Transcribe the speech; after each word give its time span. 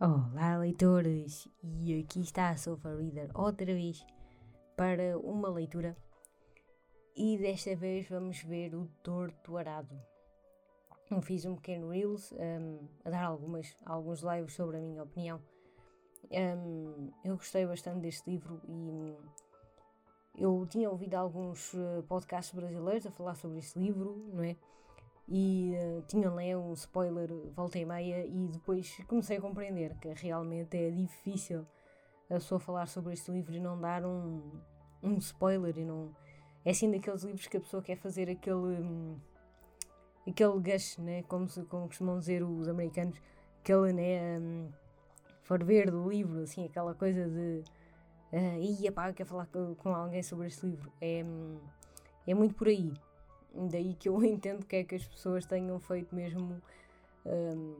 Olá, 0.00 0.56
leitores! 0.58 1.48
E 1.60 1.98
aqui 1.98 2.20
está 2.20 2.50
a 2.50 2.56
Sofa 2.56 2.94
Reader 2.94 3.32
outra 3.34 3.66
vez 3.66 4.06
para 4.76 5.18
uma 5.18 5.48
leitura. 5.48 5.96
E 7.16 7.36
desta 7.36 7.74
vez 7.74 8.08
vamos 8.08 8.40
ver 8.44 8.76
o 8.76 8.86
Torto 9.02 9.56
Arado. 9.56 10.00
Eu 11.10 11.20
fiz 11.20 11.44
um 11.44 11.56
pequeno 11.56 11.88
Reels 11.88 12.30
um, 12.30 12.86
a 13.04 13.10
dar 13.10 13.24
algumas, 13.24 13.74
alguns 13.84 14.20
lives 14.20 14.54
sobre 14.54 14.76
a 14.76 14.80
minha 14.80 15.02
opinião. 15.02 15.42
Um, 16.30 17.10
eu 17.24 17.34
gostei 17.34 17.66
bastante 17.66 18.02
deste 18.02 18.30
livro 18.30 18.60
e 18.68 18.72
um, 18.72 19.16
eu 20.36 20.64
tinha 20.70 20.88
ouvido 20.88 21.14
alguns 21.14 21.74
uh, 21.74 22.04
podcasts 22.06 22.54
brasileiros 22.54 23.04
a 23.04 23.10
falar 23.10 23.34
sobre 23.34 23.58
este 23.58 23.76
livro, 23.76 24.30
não 24.32 24.44
é? 24.44 24.56
E 25.28 25.74
uh, 25.74 26.02
tinham 26.08 26.34
lá 26.34 26.42
um 26.58 26.72
spoiler 26.72 27.30
volta 27.54 27.78
e 27.78 27.84
meia 27.84 28.24
e 28.24 28.48
depois 28.48 28.96
comecei 29.06 29.36
a 29.36 29.40
compreender 29.40 29.94
que 29.98 30.08
realmente 30.14 30.76
é 30.76 30.90
difícil 30.90 31.66
a 32.30 32.34
pessoa 32.34 32.58
falar 32.58 32.86
sobre 32.86 33.12
este 33.12 33.30
livro 33.30 33.54
e 33.54 33.60
não 33.60 33.78
dar 33.78 34.06
um, 34.06 34.58
um 35.02 35.18
spoiler 35.18 35.76
e 35.76 35.84
não 35.84 36.14
é 36.64 36.70
assim 36.70 36.90
daqueles 36.90 37.22
livros 37.24 37.46
que 37.46 37.58
a 37.58 37.60
pessoa 37.60 37.82
quer 37.82 37.96
fazer 37.96 38.30
aquele 38.30 38.56
um, 38.56 39.18
aquele 40.26 40.58
gush, 40.60 40.96
né? 40.98 41.22
como, 41.24 41.46
se, 41.46 41.62
como 41.64 41.86
costumam 41.86 42.18
dizer 42.18 42.42
os 42.42 42.66
americanos 42.66 43.20
aquele 43.60 43.92
né, 43.92 44.38
um, 44.38 44.70
ferver 45.42 45.90
do 45.90 46.08
livro, 46.08 46.40
assim, 46.40 46.64
aquela 46.64 46.94
coisa 46.94 47.28
de 47.28 47.64
uh, 48.32 48.82
ia 48.82 48.90
pá, 48.90 49.12
quer 49.12 49.26
falar 49.26 49.46
com, 49.46 49.74
com, 49.74 49.94
alguém 49.94 50.22
sobre 50.22 50.46
este 50.46 50.64
livro 50.64 50.90
é, 51.02 51.22
hum, 51.22 51.60
é 52.26 52.32
muito 52.32 52.54
por 52.54 52.68
aí 52.68 52.94
Daí 53.54 53.94
que 53.94 54.08
eu 54.08 54.22
entendo 54.24 54.64
que 54.64 54.76
é 54.76 54.84
que 54.84 54.94
as 54.94 55.06
pessoas 55.06 55.46
tenham 55.46 55.78
feito 55.80 56.14
mesmo 56.14 56.60
um, 57.24 57.76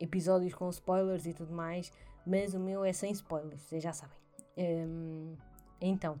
episódios 0.00 0.54
com 0.54 0.68
spoilers 0.70 1.26
e 1.26 1.32
tudo 1.32 1.52
mais, 1.52 1.92
mas 2.26 2.54
o 2.54 2.60
meu 2.60 2.84
é 2.84 2.92
sem 2.92 3.10
spoilers, 3.12 3.62
vocês 3.62 3.82
já 3.82 3.92
sabem. 3.92 4.16
Um, 4.56 5.34
então, 5.80 6.18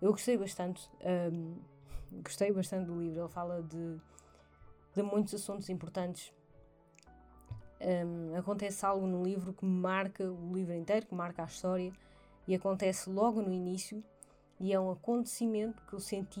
eu 0.00 0.10
gostei 0.12 0.36
bastante, 0.36 0.88
um, 1.32 1.56
gostei 2.22 2.52
bastante 2.52 2.86
do 2.86 3.00
livro. 3.00 3.20
Ele 3.20 3.28
fala 3.28 3.62
de, 3.62 4.00
de 4.94 5.02
muitos 5.02 5.34
assuntos 5.34 5.68
importantes. 5.68 6.32
Um, 7.80 8.36
acontece 8.36 8.84
algo 8.84 9.06
no 9.06 9.22
livro 9.22 9.52
que 9.52 9.64
marca 9.64 10.24
o 10.24 10.52
livro 10.52 10.74
inteiro, 10.74 11.06
que 11.06 11.14
marca 11.14 11.42
a 11.42 11.46
história, 11.46 11.92
e 12.46 12.54
acontece 12.54 13.10
logo 13.10 13.40
no 13.42 13.52
início, 13.52 14.02
e 14.58 14.72
é 14.72 14.80
um 14.80 14.90
acontecimento 14.90 15.84
que 15.86 15.92
eu 15.92 16.00
senti 16.00 16.40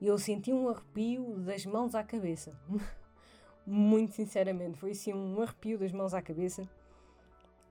e 0.00 0.06
eu 0.06 0.18
senti 0.18 0.52
um 0.52 0.68
arrepio 0.68 1.38
das 1.40 1.66
mãos 1.66 1.94
à 1.94 2.02
cabeça. 2.02 2.52
Muito 3.66 4.14
sinceramente, 4.14 4.78
foi 4.78 4.92
assim 4.92 5.12
um 5.12 5.42
arrepio 5.42 5.78
das 5.78 5.92
mãos 5.92 6.14
à 6.14 6.22
cabeça 6.22 6.68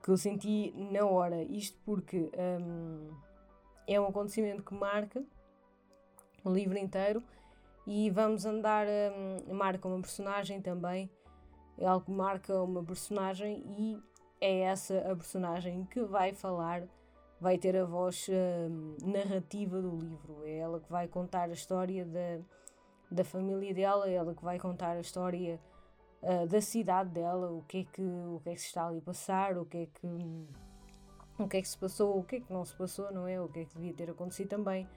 que 0.03 0.11
eu 0.11 0.17
senti 0.17 0.71
na 0.75 1.05
hora. 1.05 1.43
Isto 1.43 1.77
porque 1.83 2.31
um, 2.61 3.09
é 3.87 3.99
um 3.99 4.07
acontecimento 4.07 4.63
que 4.63 4.73
marca 4.73 5.23
o 6.43 6.49
livro 6.49 6.77
inteiro 6.77 7.23
e 7.85 8.09
vamos 8.09 8.45
andar. 8.45 8.87
Um, 8.87 9.53
marca 9.53 9.87
uma 9.87 9.99
personagem 9.99 10.61
também. 10.61 11.09
É 11.77 11.85
algo 11.85 12.05
que 12.05 12.11
marca 12.11 12.61
uma 12.61 12.83
personagem 12.83 13.63
e 13.77 13.99
é 14.39 14.61
essa 14.61 14.99
a 15.11 15.15
personagem 15.15 15.85
que 15.85 16.01
vai 16.03 16.33
falar 16.33 16.83
vai 17.39 17.57
ter 17.57 17.75
a 17.77 17.85
voz 17.85 18.27
uh, 18.27 19.05
narrativa 19.05 19.81
do 19.81 19.95
livro. 19.95 20.43
É 20.43 20.57
ela 20.57 20.79
que 20.79 20.91
vai 20.91 21.07
contar 21.07 21.49
a 21.49 21.53
história 21.53 22.05
da, 22.05 22.39
da 23.11 23.23
família 23.23 23.73
dela, 23.73 24.09
é 24.09 24.13
ela 24.13 24.33
que 24.33 24.43
vai 24.43 24.59
contar 24.59 24.97
a 24.97 24.99
história 24.99 25.59
uh, 26.21 26.47
da 26.47 26.61
cidade 26.61 27.11
dela, 27.11 27.51
o 27.51 27.63
que, 27.63 27.79
é 27.79 27.83
que, 27.83 28.01
o 28.01 28.41
que 28.43 28.49
é 28.49 28.53
que 28.53 28.61
se 28.61 28.67
está 28.67 28.87
ali 28.87 28.99
a 28.99 29.01
passar, 29.01 29.57
o 29.57 29.65
que 29.65 29.77
é 29.77 29.85
que, 29.85 30.47
o 31.39 31.47
que 31.47 31.57
é 31.57 31.61
que 31.61 31.67
se 31.67 31.77
passou, 31.77 32.17
o 32.17 32.23
que 32.23 32.37
é 32.37 32.39
que 32.39 32.51
não 32.51 32.65
se 32.65 32.75
passou, 32.75 33.11
não 33.11 33.27
é? 33.27 33.39
O 33.39 33.47
que 33.47 33.59
é 33.59 33.65
que 33.65 33.75
devia 33.75 33.93
ter 33.93 34.09
acontecido 34.09 34.49
também. 34.49 34.87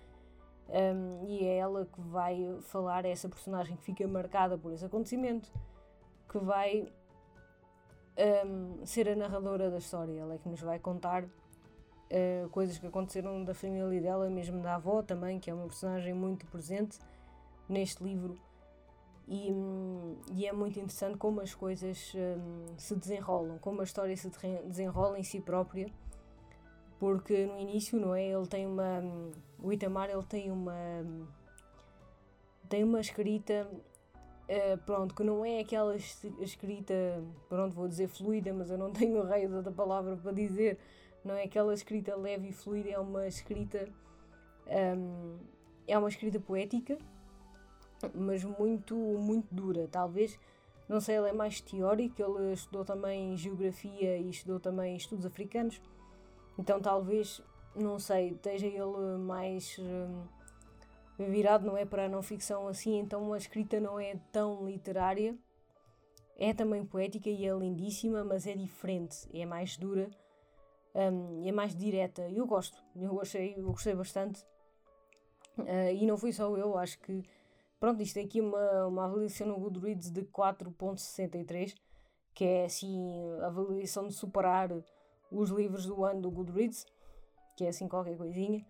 Um, 0.68 1.26
e 1.26 1.44
é 1.44 1.58
ela 1.58 1.84
que 1.84 2.00
vai 2.00 2.56
falar, 2.62 3.04
é 3.04 3.10
essa 3.10 3.28
personagem 3.28 3.76
que 3.76 3.82
fica 3.82 4.06
marcada 4.06 4.56
por 4.56 4.72
esse 4.72 4.84
acontecimento, 4.84 5.52
que 6.28 6.38
vai 6.38 6.86
um, 8.46 8.86
ser 8.86 9.08
a 9.08 9.16
narradora 9.16 9.68
da 9.68 9.78
história. 9.78 10.18
Ela 10.18 10.34
é 10.34 10.38
que 10.38 10.48
nos 10.48 10.60
vai 10.60 10.78
contar 10.78 11.28
uh, 12.10 12.48
coisas 12.50 12.78
que 12.78 12.86
aconteceram 12.86 13.44
da 13.44 13.54
família 13.54 14.00
dela, 14.00 14.28
mesmo 14.28 14.60
da 14.60 14.76
avó 14.76 15.02
também, 15.02 15.38
que 15.38 15.50
é 15.50 15.54
uma 15.54 15.66
personagem 15.66 16.12
muito 16.14 16.46
presente 16.46 16.98
neste 17.68 18.02
livro. 18.02 18.34
E, 19.26 19.52
um, 19.52 20.16
e 20.32 20.46
é 20.46 20.52
muito 20.52 20.78
interessante 20.78 21.16
como 21.16 21.40
as 21.40 21.54
coisas 21.54 22.12
um, 22.14 22.76
se 22.76 22.96
desenrolam, 22.96 23.58
como 23.58 23.80
a 23.80 23.84
história 23.84 24.16
se 24.16 24.28
desenrola 24.66 25.18
em 25.18 25.22
si 25.22 25.40
própria, 25.40 25.88
porque 26.98 27.46
no 27.46 27.58
início, 27.58 27.98
não 27.98 28.14
é? 28.14 28.26
Ele 28.26 28.46
tem 28.46 28.66
uma. 28.66 28.98
Um, 28.98 29.30
o 29.62 29.72
Itamar 29.72 30.10
ele 30.10 30.24
tem 30.24 30.50
uma. 30.50 30.74
tem 32.68 32.82
uma 32.82 33.00
escrita 33.00 33.66
Uh, 34.50 34.76
pronto, 34.78 35.14
que 35.14 35.22
não 35.22 35.44
é 35.44 35.60
aquela 35.60 35.94
escrita, 35.94 37.22
pronto, 37.48 37.72
vou 37.72 37.86
dizer 37.86 38.08
fluida, 38.08 38.52
mas 38.52 38.68
eu 38.68 38.76
não 38.76 38.90
tenho 38.92 39.20
o 39.20 39.22
raio 39.22 39.62
da 39.62 39.70
palavra 39.70 40.16
para 40.16 40.32
dizer, 40.32 40.76
não 41.24 41.34
é 41.34 41.44
aquela 41.44 41.74
escrita 41.74 42.16
leve 42.16 42.48
e 42.48 42.52
fluida, 42.52 42.90
é 42.90 42.98
uma 42.98 43.26
escrita 43.26 43.88
um, 44.66 45.38
é 45.86 45.98
uma 45.98 46.08
escrita 46.08 46.38
poética, 46.40 46.96
mas 48.14 48.44
muito 48.44 48.94
muito 48.96 49.46
dura. 49.52 49.88
Talvez, 49.88 50.38
não 50.88 51.00
sei, 51.00 51.16
ele 51.16 51.28
é 51.28 51.32
mais 51.32 51.60
teórico, 51.60 52.22
ele 52.22 52.52
estudou 52.52 52.84
também 52.84 53.36
geografia 53.36 54.16
e 54.16 54.30
estudou 54.30 54.60
também 54.60 54.96
estudos 54.96 55.26
africanos, 55.26 55.80
então 56.58 56.80
talvez, 56.80 57.42
não 57.74 57.98
sei, 57.98 58.30
esteja 58.30 58.66
ele 58.66 59.18
mais 59.18 59.78
um, 59.78 60.22
virado, 61.18 61.66
não 61.66 61.76
é 61.76 61.84
para 61.84 62.06
a 62.06 62.08
não 62.08 62.22
ficção 62.22 62.66
assim, 62.66 62.98
então 62.98 63.32
a 63.32 63.38
escrita 63.38 63.78
não 63.80 63.98
é 64.00 64.16
tão 64.32 64.66
literária. 64.66 65.36
É 66.42 66.54
também 66.54 66.82
poética 66.86 67.28
e 67.28 67.44
é 67.44 67.52
lindíssima, 67.52 68.24
mas 68.24 68.46
é 68.46 68.54
diferente, 68.54 69.28
é 69.34 69.44
mais 69.44 69.76
dura 69.76 70.08
um, 70.94 71.46
é 71.46 71.52
mais 71.52 71.74
direta. 71.74 72.28
Eu 72.30 72.46
gosto, 72.46 72.82
eu 72.96 73.14
gostei, 73.14 73.54
eu 73.56 73.66
gostei 73.66 73.94
bastante. 73.94 74.44
Uh, 75.58 75.92
e 75.94 76.06
não 76.06 76.16
fui 76.16 76.32
só 76.32 76.56
eu, 76.56 76.76
acho 76.76 76.98
que. 77.00 77.22
Pronto, 77.78 78.02
isto 78.02 78.18
é 78.18 78.22
aqui 78.22 78.40
uma, 78.40 78.86
uma 78.86 79.04
avaliação 79.06 79.46
no 79.46 79.58
Goodreads 79.58 80.10
de 80.10 80.22
4.63, 80.22 81.74
que 82.34 82.44
é 82.44 82.64
assim 82.66 83.08
a 83.40 83.46
avaliação 83.46 84.06
de 84.06 84.12
superar 84.12 84.70
os 85.30 85.48
livros 85.48 85.86
do 85.86 86.04
ano 86.04 86.20
do 86.20 86.30
Goodreads, 86.30 86.86
que 87.56 87.64
é 87.64 87.68
assim 87.68 87.88
qualquer 87.88 88.18
coisinha. 88.18 88.64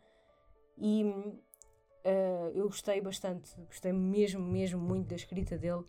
E 0.78 1.04
uh, 1.04 2.50
eu 2.54 2.66
gostei 2.66 3.00
bastante, 3.00 3.50
gostei 3.66 3.92
mesmo, 3.92 4.40
mesmo 4.40 4.80
muito 4.80 5.08
da 5.08 5.16
escrita 5.16 5.58
dele. 5.58 5.84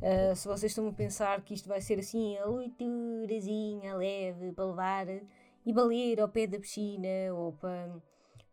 Uh, 0.00 0.36
se 0.36 0.46
vocês 0.46 0.70
estão 0.70 0.86
a 0.88 0.92
pensar 0.92 1.40
que 1.42 1.54
isto 1.54 1.68
vai 1.68 1.80
ser 1.80 1.98
assim 1.98 2.36
a 2.38 2.44
leiturazinha 2.46 3.96
leve 3.96 4.52
para 4.52 4.66
levar 4.66 5.06
e 5.64 5.72
balear 5.72 6.20
ao 6.20 6.28
pé 6.28 6.46
da 6.46 6.58
piscina 6.58 7.08
ou 7.34 7.52
para, 7.52 7.90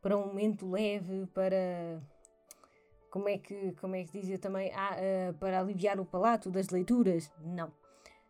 para 0.01 0.17
um 0.17 0.27
momento 0.27 0.69
leve, 0.69 1.25
para. 1.27 2.01
Como 3.09 3.29
é 3.29 3.37
que, 3.37 3.71
como 3.79 3.95
é 3.95 4.03
que 4.03 4.19
dizia 4.19 4.37
também? 4.37 4.71
Ah, 4.73 4.97
uh, 4.97 5.33
para 5.35 5.59
aliviar 5.59 5.99
o 5.99 6.05
palato 6.05 6.51
das 6.51 6.69
leituras? 6.69 7.31
Não. 7.39 7.69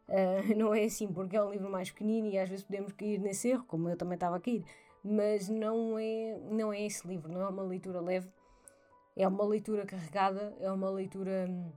Uh, 0.07 0.53
não 0.55 0.73
é 0.73 0.83
assim, 0.83 1.11
porque 1.11 1.35
é 1.35 1.43
um 1.43 1.51
livro 1.51 1.69
mais 1.69 1.89
pequenino 1.89 2.27
e 2.27 2.37
às 2.37 2.49
vezes 2.49 2.63
podemos 2.63 2.93
cair 2.93 3.19
nesse 3.19 3.49
erro, 3.49 3.65
como 3.67 3.89
eu 3.89 3.97
também 3.97 4.13
estava 4.15 4.35
a 4.35 4.39
cair. 4.39 4.63
Mas 5.03 5.49
não 5.49 5.97
é, 5.97 6.39
não 6.51 6.71
é 6.71 6.81
esse 6.81 7.07
livro, 7.07 7.31
não 7.31 7.41
é 7.41 7.47
uma 7.47 7.63
leitura 7.63 7.99
leve. 7.99 8.29
É 9.15 9.27
uma 9.27 9.45
leitura 9.45 9.85
carregada, 9.85 10.55
é 10.59 10.71
uma 10.71 10.89
leitura 10.89 11.47
hum, 11.49 11.71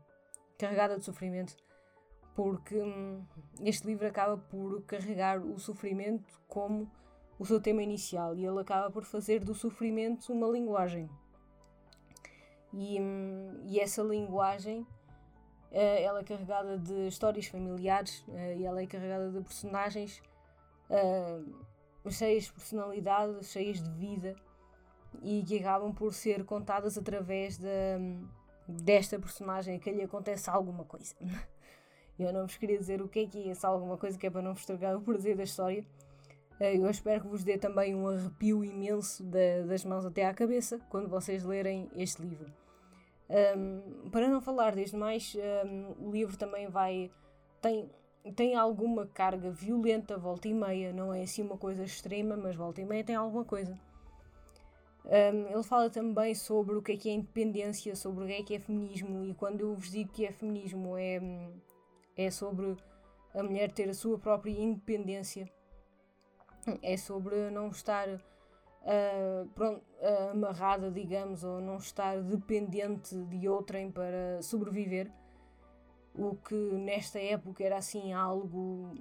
carregada 0.59 0.99
de 0.99 1.05
sofrimento 1.05 1.57
porque 2.39 2.81
hum, 2.81 3.25
este 3.65 3.85
livro 3.85 4.07
acaba 4.07 4.37
por 4.37 4.81
carregar 4.83 5.45
o 5.45 5.59
sofrimento 5.59 6.41
como 6.47 6.89
o 7.37 7.45
seu 7.45 7.61
tema 7.61 7.83
inicial 7.83 8.37
e 8.37 8.47
ele 8.47 8.61
acaba 8.61 8.93
por 8.93 9.03
fazer 9.03 9.43
do 9.43 9.57
sofrimento 9.57 10.33
uma 10.33 10.47
linguagem. 10.47 11.11
E, 12.73 13.01
hum, 13.01 13.61
e 13.65 13.81
essa 13.81 14.05
linguagem 14.05 14.83
uh, 14.83 14.87
ela 15.73 16.21
é 16.21 16.23
carregada 16.23 16.79
de 16.79 17.09
histórias 17.09 17.47
familiares 17.47 18.25
uh, 18.29 18.57
e 18.57 18.65
ela 18.65 18.81
é 18.81 18.87
carregada 18.87 19.33
de 19.33 19.41
personagens 19.41 20.23
uh, 20.91 22.09
cheias 22.09 22.45
de 22.45 22.53
personalidade, 22.53 23.45
cheias 23.47 23.83
de 23.83 23.91
vida 23.91 24.37
e 25.23 25.43
que 25.43 25.59
acabam 25.59 25.93
por 25.93 26.15
ser 26.15 26.45
contadas 26.45 26.97
através 26.97 27.59
hum, 27.59 28.29
desta 28.69 29.19
personagem 29.19 29.81
que 29.81 29.91
lhe 29.91 30.03
acontece 30.03 30.49
alguma 30.49 30.85
coisa. 30.85 31.17
Eu 32.19 32.33
não 32.33 32.47
vos 32.47 32.57
queria 32.57 32.79
dizer 32.79 33.01
o 33.01 33.09
que 33.09 33.21
é 33.21 33.27
que 33.27 33.49
é 33.49 33.51
essa 33.51 33.69
alguma 33.69 33.97
coisa 33.97 34.19
que 34.19 34.27
é 34.27 34.31
para 34.31 34.43
não 34.43 34.53
vos 34.53 34.61
estragar 34.61 34.97
o 34.97 35.01
prazer 35.01 35.37
da 35.37 35.45
história. 35.45 35.85
Eh, 36.61 36.77
eu 36.77 36.91
espero 36.91 37.23
que 37.23 37.29
vos 37.29 37.45
dê 37.45 37.57
também 37.57 37.95
um 37.95 38.09
arrepio 38.09 38.65
imenso 38.65 39.23
da, 39.25 39.63
das 39.67 39.85
mãos 39.85 40.05
até 40.05 40.27
à 40.27 40.35
cabeça 40.35 40.81
quando 40.89 41.09
vocês 41.09 41.45
lerem 41.45 41.89
este 41.95 42.23
livro. 42.23 42.53
Um, 43.31 44.09
para 44.11 44.27
não 44.27 44.41
falar 44.41 44.75
desde 44.75 44.97
mais, 44.97 45.37
um, 45.67 46.09
o 46.09 46.11
livro 46.11 46.37
também 46.37 46.69
vai. 46.69 47.11
tem 47.61 47.91
tem 48.35 48.55
alguma 48.55 49.07
carga 49.07 49.51
violenta, 49.51 50.19
volta 50.19 50.49
e 50.49 50.53
meia, 50.53 50.93
não 50.93 51.15
é 51.15 51.23
assim 51.23 51.43
uma 51.43 51.57
coisa 51.57 51.83
extrema, 51.85 52.37
mas 52.37 52.57
volta 52.57 52.81
e 52.81 52.85
meia 52.85 53.05
tem 53.05 53.17
alguma 53.17 53.45
coisa. 53.45 53.79
Um, 55.05 55.47
ele 55.47 55.63
fala 55.63 55.89
também 55.89 56.35
sobre 56.35 56.77
o 56.77 56.83
que 56.83 56.93
é 56.93 56.97
que 56.97 57.09
é 57.09 57.13
independência, 57.13 57.97
sobre 57.97 58.25
o 58.25 58.27
que 58.27 58.33
é 58.35 58.43
que 58.43 58.55
é 58.55 58.59
feminismo, 58.59 59.25
e 59.25 59.33
quando 59.33 59.61
eu 59.61 59.75
vos 59.75 59.91
digo 59.91 60.13
que 60.13 60.27
é 60.27 60.33
feminismo, 60.33 60.99
é, 60.99 61.21
é 62.19 62.31
sobre 62.31 62.77
a 63.33 63.43
mulher 63.43 63.71
ter 63.71 63.89
a 63.89 63.95
sua 63.95 64.19
própria 64.19 64.51
independência, 64.51 65.49
é 66.83 66.97
sobre 66.97 67.51
não 67.51 67.69
estar 67.69 68.09
uh, 68.09 69.49
pronto, 69.55 69.83
uh, 70.01 70.31
amarrada, 70.33 70.91
digamos, 70.91 71.45
ou 71.45 71.61
não 71.61 71.77
estar 71.77 72.21
dependente 72.21 73.17
de 73.17 73.49
outrem 73.49 73.91
para 73.91 74.43
sobreviver 74.43 75.11
o 76.15 76.35
que 76.35 76.55
nesta 76.55 77.21
época 77.21 77.63
era 77.63 77.77
assim 77.79 78.13
algo 78.13 78.93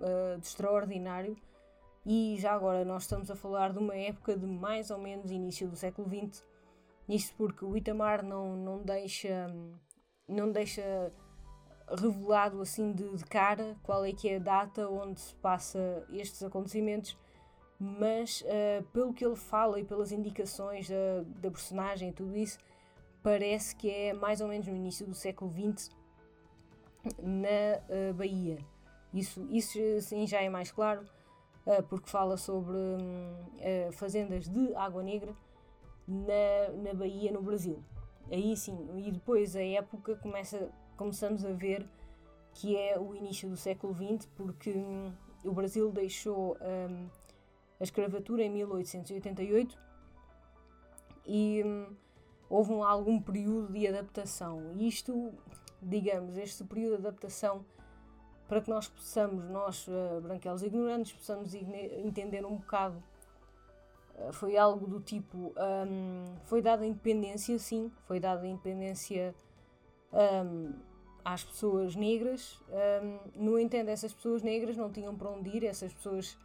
uh, 0.00 0.38
de 0.40 0.46
extraordinário. 0.46 1.36
E 2.04 2.36
já 2.38 2.52
agora 2.52 2.84
nós 2.84 3.04
estamos 3.04 3.30
a 3.30 3.36
falar 3.36 3.72
de 3.72 3.78
uma 3.78 3.94
época 3.96 4.36
de 4.36 4.44
mais 4.44 4.90
ou 4.90 4.98
menos 4.98 5.30
início 5.30 5.68
do 5.68 5.76
século 5.76 6.08
XX. 6.08 6.44
Isto 7.08 7.34
porque 7.36 7.64
o 7.64 7.76
Itamar 7.76 8.22
não, 8.22 8.56
não 8.56 8.82
deixa 8.82 9.46
não 10.28 10.50
deixa 10.50 11.12
revelado 11.88 12.60
assim 12.60 12.92
de, 12.92 13.08
de, 13.16 13.24
cara 13.24 13.76
qual 13.82 14.04
é 14.04 14.12
que 14.12 14.28
é 14.28 14.36
a 14.36 14.38
data 14.38 14.88
onde 14.88 15.20
se 15.20 15.34
passa 15.36 16.04
estes 16.10 16.42
acontecimentos, 16.42 17.16
mas 17.78 18.42
uh, 18.42 18.82
pelo 18.92 19.12
que 19.12 19.24
ele 19.24 19.36
fala 19.36 19.78
e 19.78 19.84
pelas 19.84 20.12
indicações 20.12 20.88
da, 20.88 21.24
da 21.40 21.50
personagem 21.50 22.10
e 22.10 22.12
tudo 22.12 22.36
isso, 22.36 22.58
parece 23.22 23.74
que 23.76 23.90
é 23.90 24.12
mais 24.12 24.40
ou 24.40 24.48
menos 24.48 24.66
no 24.66 24.76
início 24.76 25.06
do 25.06 25.14
século 25.14 25.50
XX 25.50 25.90
na 27.18 28.10
uh, 28.10 28.14
Bahia. 28.14 28.58
Isso, 29.12 29.46
isso 29.50 29.78
sim 30.00 30.26
já 30.26 30.42
é 30.42 30.48
mais 30.48 30.72
claro, 30.72 31.04
uh, 31.66 31.82
porque 31.84 32.08
fala 32.08 32.36
sobre 32.36 32.76
uh, 32.76 33.92
fazendas 33.92 34.48
de 34.48 34.74
água 34.74 35.02
negra 35.02 35.34
na, 36.06 36.82
na 36.82 36.94
Bahia, 36.94 37.30
no 37.32 37.42
Brasil. 37.42 37.82
Aí 38.30 38.56
sim, 38.56 38.76
e 38.96 39.12
depois 39.12 39.54
a 39.54 39.62
época 39.62 40.16
começa, 40.16 40.70
começamos 40.96 41.44
a 41.44 41.52
ver 41.52 41.86
que 42.54 42.76
é 42.76 42.98
o 42.98 43.14
início 43.14 43.48
do 43.48 43.56
século 43.56 43.94
XX, 43.94 44.26
porque 44.36 44.70
um, 44.70 45.12
o 45.44 45.52
Brasil 45.52 45.90
deixou 45.90 46.56
um, 46.60 47.08
a 47.80 47.84
escravatura 47.84 48.42
em 48.44 48.50
1888 48.50 49.78
e 51.26 51.62
um, 51.64 51.86
houve 52.48 52.72
um, 52.72 52.84
algum 52.84 53.20
período 53.20 53.72
de 53.72 53.86
adaptação. 53.86 54.74
Isto 54.78 55.32
digamos, 55.84 56.36
este 56.38 56.64
período 56.64 57.00
de 57.00 57.06
adaptação 57.06 57.64
para 58.48 58.60
que 58.60 58.70
nós 58.70 58.88
possamos, 58.88 59.48
nós 59.50 59.86
uh, 59.88 60.20
branquelos 60.20 60.62
ignorantes, 60.62 61.12
possamos 61.12 61.54
entender 61.54 62.44
um 62.44 62.56
bocado. 62.56 63.02
Uh, 64.16 64.32
foi 64.32 64.56
algo 64.56 64.86
do 64.86 65.00
tipo: 65.00 65.52
um, 65.56 66.36
foi 66.44 66.62
dada 66.62 66.86
independência, 66.86 67.58
sim, 67.58 67.90
foi 68.06 68.20
dada 68.20 68.46
independência 68.46 69.34
um, 70.12 70.72
às 71.24 71.44
pessoas 71.44 71.96
negras. 71.96 72.60
Um, 72.68 73.44
no 73.44 73.58
entanto, 73.58 73.88
essas 73.88 74.12
pessoas 74.12 74.42
negras 74.42 74.76
não 74.76 74.90
tinham 74.90 75.16
para 75.16 75.30
onde 75.30 75.50
ir, 75.50 75.64
essas 75.64 75.92
pessoas 75.92 76.38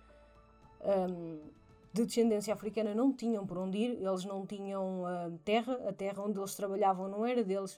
de 1.94 2.06
descendência 2.06 2.54
africana 2.54 2.94
não 2.94 3.12
tinham 3.12 3.46
para 3.46 3.60
onde 3.60 3.78
ir, 3.78 3.92
eles 4.02 4.24
não 4.24 4.46
tinham 4.46 5.04
uh, 5.04 5.38
terra, 5.44 5.74
a 5.88 5.94
terra 5.94 6.24
onde 6.24 6.40
eles 6.40 6.56
trabalhavam 6.56 7.08
não 7.08 7.26
era 7.26 7.44
deles 7.44 7.78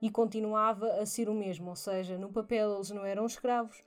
e 0.00 0.10
continuava 0.10 0.86
a 0.94 1.04
ser 1.04 1.28
o 1.28 1.34
mesmo, 1.34 1.68
ou 1.68 1.76
seja, 1.76 2.16
no 2.16 2.32
papel 2.32 2.74
eles 2.74 2.90
não 2.90 3.04
eram 3.04 3.26
escravos, 3.26 3.82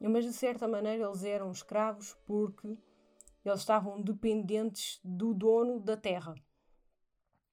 mas 0.00 0.24
de 0.24 0.32
certa 0.32 0.66
maneira 0.66 1.04
eles 1.04 1.24
eram 1.24 1.50
escravos 1.50 2.16
porque 2.26 2.76
eles 3.44 3.60
estavam 3.60 4.00
dependentes 4.00 5.00
do 5.04 5.34
dono 5.34 5.78
da 5.80 5.96
terra. 5.96 6.34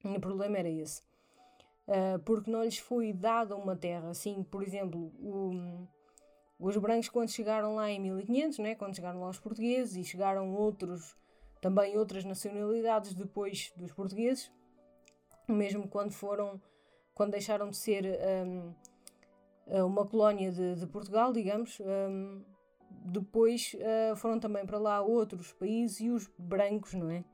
E 0.04 0.16
o 0.16 0.20
problema 0.20 0.58
era 0.58 0.68
esse. 0.68 1.02
Uh, 1.86 2.18
porque 2.24 2.50
não 2.50 2.62
lhes 2.64 2.78
foi 2.78 3.12
dada 3.12 3.56
uma 3.56 3.76
terra. 3.76 4.10
Assim, 4.10 4.42
por 4.42 4.62
exemplo, 4.62 5.12
o, 5.18 5.86
os 6.58 6.76
brancos, 6.76 7.08
quando 7.08 7.30
chegaram 7.30 7.74
lá 7.74 7.90
em 7.90 8.00
1500, 8.00 8.58
né, 8.58 8.74
quando 8.74 8.96
chegaram 8.96 9.20
lá 9.20 9.28
os 9.28 9.38
portugueses 9.38 9.96
e 9.96 10.04
chegaram 10.04 10.54
outros, 10.54 11.16
também 11.60 11.96
outras 11.98 12.24
nacionalidades 12.24 13.14
depois 13.14 13.72
dos 13.76 13.92
portugueses, 13.92 14.50
mesmo 15.48 15.88
quando 15.88 16.12
foram 16.12 16.60
quando 17.14 17.32
deixaram 17.32 17.68
de 17.68 17.76
ser 17.76 18.04
um, 18.46 18.74
eh, 19.66 19.82
uma 19.82 20.06
colónia 20.06 20.50
de, 20.50 20.74
de 20.76 20.86
Portugal, 20.86 21.32
digamos, 21.32 21.78
um, 21.80 22.42
depois 23.04 23.74
uh, 23.74 24.16
foram 24.16 24.38
também 24.38 24.64
para 24.64 24.78
lá 24.78 25.00
outros 25.00 25.52
países 25.52 26.00
e 26.00 26.10
os 26.10 26.30
brancos, 26.38 26.94
não 26.94 27.10
é? 27.10 27.24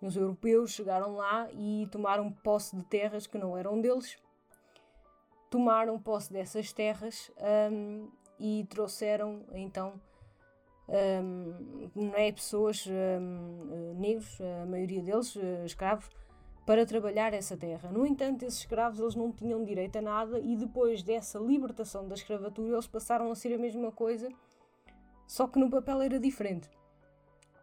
Os 0.00 0.16
europeus 0.16 0.70
chegaram 0.70 1.16
lá 1.16 1.48
e 1.52 1.88
tomaram 1.90 2.30
posse 2.30 2.76
de 2.76 2.84
terras 2.84 3.26
que 3.26 3.36
não 3.36 3.56
eram 3.56 3.80
deles, 3.80 4.16
tomaram 5.50 5.98
posse 5.98 6.32
dessas 6.32 6.72
terras 6.72 7.32
um, 7.72 8.08
e 8.38 8.64
trouxeram 8.70 9.44
então 9.52 10.00
um, 10.88 11.90
não 11.94 12.14
é, 12.14 12.30
pessoas 12.30 12.86
um, 12.86 13.94
negros, 13.98 14.40
a 14.40 14.66
maioria 14.66 15.02
deles, 15.02 15.34
uh, 15.36 15.64
escravos, 15.64 16.08
para 16.64 16.84
trabalhar 16.84 17.32
essa 17.32 17.56
terra. 17.56 17.90
No 17.90 18.06
entanto, 18.06 18.44
esses 18.44 18.60
escravos 18.60 19.00
eles 19.00 19.14
não 19.14 19.32
tinham 19.32 19.64
direito 19.64 19.96
a 19.96 20.02
nada 20.02 20.38
e 20.38 20.54
depois 20.54 21.02
dessa 21.02 21.38
libertação 21.38 22.06
da 22.06 22.14
escravatura 22.14 22.74
eles 22.74 22.86
passaram 22.86 23.30
a 23.30 23.34
ser 23.34 23.54
a 23.54 23.58
mesma 23.58 23.90
coisa, 23.90 24.28
só 25.28 25.46
que 25.46 25.60
no 25.60 25.70
papel 25.70 26.00
era 26.00 26.18
diferente. 26.18 26.68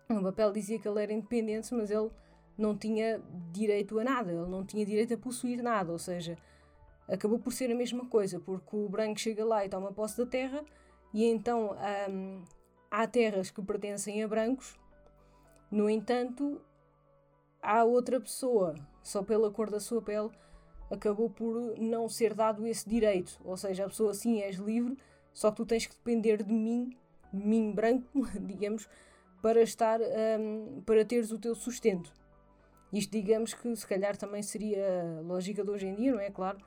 No 0.07 0.21
papel 0.21 0.53
dizia 0.53 0.79
que 0.79 0.87
ele 0.87 1.01
era 1.01 1.11
independente, 1.11 1.73
mas 1.73 1.89
ele 1.89 2.11
não 2.55 2.77
tinha 2.77 3.19
direito 3.51 3.99
a 3.99 4.03
nada, 4.03 4.31
ele 4.31 4.47
não 4.47 4.63
tinha 4.63 4.85
direito 4.85 5.15
a 5.15 5.17
possuir 5.17 5.61
nada, 5.63 5.91
ou 5.91 5.97
seja, 5.97 6.37
acabou 7.07 7.39
por 7.39 7.51
ser 7.51 7.71
a 7.71 7.75
mesma 7.75 8.05
coisa, 8.05 8.39
porque 8.39 8.75
o 8.75 8.87
branco 8.87 9.19
chega 9.19 9.43
lá 9.43 9.65
e 9.65 9.69
toma 9.69 9.91
posse 9.91 10.17
da 10.17 10.27
terra, 10.27 10.63
e 11.11 11.25
então 11.25 11.75
hum, 12.07 12.43
há 12.89 13.07
terras 13.07 13.49
que 13.49 13.61
pertencem 13.63 14.23
a 14.23 14.27
brancos, 14.27 14.77
no 15.71 15.89
entanto, 15.89 16.61
há 17.61 17.83
outra 17.83 18.21
pessoa 18.21 18.75
só 19.01 19.23
pela 19.23 19.49
cor 19.49 19.71
da 19.71 19.79
sua 19.79 20.03
pele, 20.03 20.29
acabou 20.91 21.31
por 21.31 21.75
não 21.79 22.07
ser 22.07 22.35
dado 22.35 22.65
esse 22.67 22.87
direito. 22.87 23.39
Ou 23.43 23.57
seja, 23.57 23.85
a 23.85 23.89
pessoa 23.89 24.13
sim 24.13 24.41
és 24.41 24.57
livre, 24.57 24.95
só 25.33 25.49
que 25.49 25.57
tu 25.57 25.65
tens 25.65 25.87
que 25.87 25.95
depender 25.95 26.43
de 26.43 26.53
mim, 26.53 26.95
mim 27.35 27.71
branco, 27.71 28.27
digamos, 28.41 28.89
para 29.41 29.61
estar 29.61 29.99
um, 30.39 30.81
para 30.85 31.05
teres 31.05 31.31
o 31.31 31.39
teu 31.39 31.53
sustento. 31.55 32.11
Isto 32.91 33.11
digamos 33.11 33.53
que 33.53 33.75
se 33.75 33.85
calhar 33.85 34.15
também 34.15 34.41
seria 34.41 35.21
lógica 35.23 35.63
de 35.63 35.69
hoje 35.69 35.87
em 35.87 35.95
dia, 35.95 36.11
não 36.13 36.19
é? 36.19 36.29
Claro. 36.29 36.57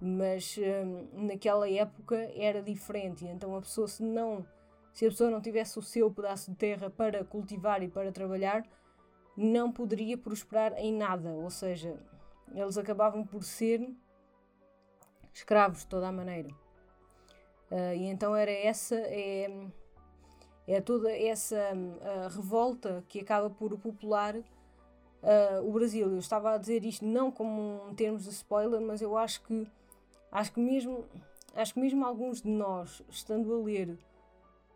Mas 0.00 0.56
um, 0.58 1.26
naquela 1.26 1.68
época 1.68 2.16
era 2.34 2.62
diferente. 2.62 3.24
Então 3.26 3.54
a 3.56 3.60
pessoa 3.60 3.86
se 3.86 4.02
não 4.02 4.46
se 4.92 5.06
a 5.06 5.10
pessoa 5.10 5.30
não 5.30 5.40
tivesse 5.40 5.78
o 5.78 5.82
seu 5.82 6.10
pedaço 6.10 6.50
de 6.50 6.56
terra 6.56 6.90
para 6.90 7.24
cultivar 7.24 7.82
e 7.84 7.88
para 7.88 8.10
trabalhar, 8.10 8.64
não 9.36 9.70
poderia 9.70 10.18
prosperar 10.18 10.76
em 10.76 10.92
nada, 10.92 11.30
ou 11.30 11.50
seja, 11.50 11.96
eles 12.52 12.76
acabavam 12.76 13.24
por 13.24 13.44
ser 13.44 13.88
escravos 15.32 15.80
de 15.80 15.86
toda 15.86 16.08
a 16.08 16.12
maneira. 16.12 16.48
Uh, 17.70 17.94
e 17.94 18.06
então 18.06 18.34
era 18.34 18.50
essa, 18.50 18.96
é, 18.96 19.68
é 20.74 20.80
toda 20.80 21.10
essa 21.10 21.72
uh, 21.74 22.28
revolta 22.28 23.04
que 23.08 23.20
acaba 23.20 23.48
por 23.48 23.76
popular 23.78 24.36
uh, 24.36 25.66
o 25.66 25.72
Brasil. 25.72 26.10
Eu 26.10 26.18
estava 26.18 26.52
a 26.52 26.58
dizer 26.58 26.84
isto 26.84 27.04
não 27.04 27.30
como 27.30 27.88
um 27.88 27.94
termos 27.94 28.24
de 28.24 28.30
spoiler, 28.30 28.80
mas 28.80 29.00
eu 29.00 29.16
acho 29.16 29.42
que 29.42 29.66
acho 30.30 30.52
que 30.52 30.60
mesmo 30.60 31.04
acho 31.54 31.74
que 31.74 31.80
mesmo 31.80 32.04
alguns 32.04 32.42
de 32.42 32.50
nós, 32.50 33.02
estando 33.08 33.52
a 33.52 33.58
ler 33.58 33.98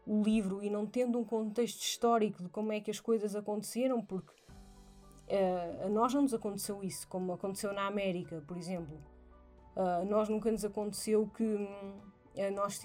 o 0.07 0.23
livro 0.23 0.63
e 0.63 0.71
não 0.71 0.85
tendo 0.87 1.19
um 1.19 1.25
contexto 1.25 1.81
histórico 1.81 2.43
de 2.43 2.49
como 2.49 2.73
é 2.73 2.81
que 2.81 2.91
as 2.91 2.99
coisas 2.99 3.37
aconteceram, 3.37 4.01
porque 4.03 4.33
Uh, 5.33 5.87
a 5.87 5.89
nós 5.89 6.13
não 6.13 6.23
nos 6.23 6.35
aconteceu 6.35 6.83
isso, 6.83 7.09
como 7.09 7.33
aconteceu 7.33 7.73
na 7.73 7.87
América, 7.87 8.43
por 8.47 8.57
exemplo. 8.57 8.99
Uh, 9.75 10.05
nós 10.05 10.29
nunca 10.29 10.51
nos 10.51 10.63
aconteceu 10.63 11.27
que 11.35 11.43
uh, 11.43 12.55
nós 12.55 12.79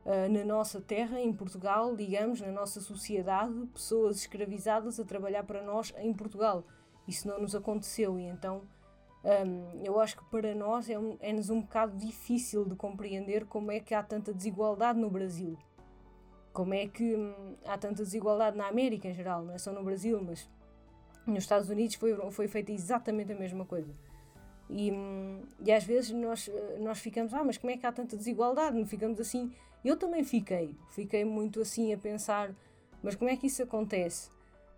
estivéssemos 0.00 0.30
na 0.30 0.44
nossa 0.44 0.80
terra, 0.80 1.20
em 1.20 1.32
Portugal, 1.32 1.94
digamos, 1.94 2.40
na 2.40 2.50
nossa 2.50 2.80
sociedade, 2.80 3.66
pessoas 3.72 4.16
escravizadas 4.16 4.98
a 4.98 5.04
trabalhar 5.04 5.44
para 5.44 5.62
nós 5.62 5.92
em 5.98 6.12
Portugal. 6.12 6.64
Isso 7.06 7.28
não 7.28 7.40
nos 7.40 7.54
aconteceu 7.54 8.18
e 8.18 8.24
então 8.24 8.62
um, 9.22 9.84
eu 9.84 10.00
acho 10.00 10.16
que 10.16 10.24
para 10.30 10.54
nós 10.54 10.88
é-nos 10.88 11.50
é 11.50 11.52
um 11.52 11.60
bocado 11.60 11.96
difícil 11.96 12.64
de 12.64 12.74
compreender 12.74 13.44
como 13.44 13.70
é 13.70 13.78
que 13.80 13.94
há 13.94 14.02
tanta 14.02 14.32
desigualdade 14.32 14.98
no 14.98 15.10
Brasil. 15.10 15.58
Como 16.52 16.74
é 16.74 16.88
que 16.88 17.14
hum, 17.16 17.56
há 17.64 17.76
tanta 17.76 18.02
desigualdade 18.02 18.56
na 18.56 18.66
América 18.66 19.08
em 19.08 19.14
geral, 19.14 19.44
não 19.44 19.54
é 19.54 19.58
só 19.58 19.72
no 19.72 19.84
Brasil, 19.84 20.20
mas 20.22 20.48
nos 21.26 21.44
Estados 21.44 21.68
Unidos 21.68 21.96
foi, 21.96 22.16
foi 22.30 22.48
feita 22.48 22.72
exatamente 22.72 23.32
a 23.32 23.36
mesma 23.36 23.64
coisa. 23.64 23.94
E, 24.68 24.92
e 25.64 25.72
às 25.72 25.84
vezes 25.84 26.10
nós, 26.12 26.50
nós 26.78 26.98
ficamos, 27.00 27.34
ah, 27.34 27.44
mas 27.44 27.58
como 27.58 27.72
é 27.72 27.76
que 27.76 27.84
há 27.84 27.92
tanta 27.92 28.16
desigualdade? 28.16 28.76
Não 28.78 28.86
ficamos 28.86 29.20
assim 29.20 29.52
Eu 29.84 29.96
também 29.96 30.22
fiquei, 30.22 30.74
fiquei 30.90 31.24
muito 31.24 31.60
assim 31.60 31.92
a 31.92 31.98
pensar, 31.98 32.54
mas 33.02 33.14
como 33.14 33.30
é 33.30 33.36
que 33.36 33.46
isso 33.46 33.62
acontece? 33.62 34.30